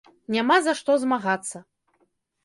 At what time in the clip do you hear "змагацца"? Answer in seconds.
1.03-1.61